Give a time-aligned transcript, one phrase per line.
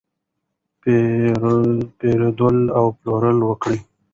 [2.37, 3.79] پیرود او پلور وکړئ.